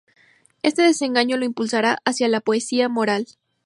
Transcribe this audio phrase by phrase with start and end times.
[0.63, 3.27] Este desengaño le impulsará hacia la poesía moral.